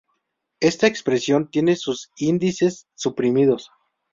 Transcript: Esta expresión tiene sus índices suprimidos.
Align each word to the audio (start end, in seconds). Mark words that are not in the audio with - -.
Esta 0.61 0.87
expresión 0.87 1.51
tiene 1.51 1.75
sus 1.75 2.09
índices 2.17 2.87
suprimidos. 2.95 3.69